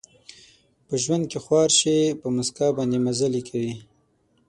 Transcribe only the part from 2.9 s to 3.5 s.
مزلې